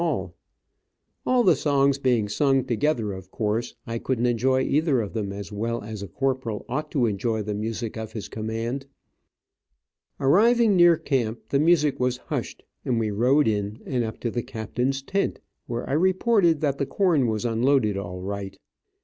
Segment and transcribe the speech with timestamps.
[0.01, 0.33] All
[1.43, 5.83] the songs being sung together, of course I couldn't enjoy either of them as well
[5.83, 8.87] as a Corporal ought to enjoy the music of his command.
[10.19, 14.41] Arriving near camp, the music was hushed, and we rode in, and up to the
[14.41, 18.57] captain's tent, where I reported that the corn was unloaded, all right.